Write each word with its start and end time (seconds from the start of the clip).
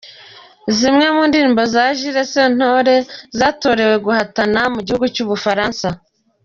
Zimwe 0.77 1.05
mu 1.15 1.21
ndirimbo 1.29 1.61
za 1.73 1.85
Jules 1.97 2.29
Sentore 2.33 2.95
zatorewe 3.39 3.95
guhatana 4.05 4.61
mu 4.73 4.79
gihugu 4.87 5.05
cy’u 5.15 5.25
Bufaransa. 5.29 5.87